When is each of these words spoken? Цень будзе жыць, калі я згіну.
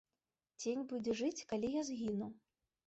Цень 0.63 0.81
будзе 0.93 1.11
жыць, 1.21 1.45
калі 1.53 1.71
я 1.79 1.89
згіну. 1.93 2.35